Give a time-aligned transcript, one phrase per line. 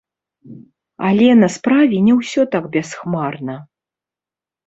[1.09, 3.55] Але на справе не ўсё так бясхмарна.